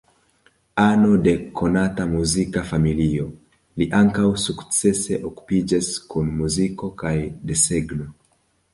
[0.91, 3.27] Ano de konata muzika familio,
[3.83, 7.17] li ankaŭ sukcese okupiĝas kun muziko kaj
[7.53, 8.15] desegno.